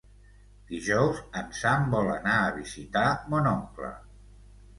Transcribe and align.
Dijous 0.69 1.19
en 1.41 1.51
Sam 1.57 1.85
vol 1.91 2.09
anar 2.15 2.39
a 2.47 2.49
visitar 2.57 3.05
mon 3.35 3.51
oncle. 3.53 3.93